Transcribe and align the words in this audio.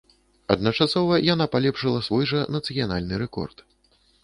Адначасова 0.53 1.19
яна 1.33 1.47
палепшыла 1.57 2.01
свой 2.07 2.23
жа 2.33 2.41
нацыянальны 2.57 3.23
рэкорд. 3.27 3.57